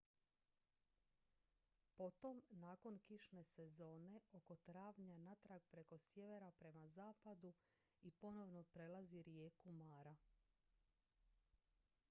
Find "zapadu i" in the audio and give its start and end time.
6.95-8.13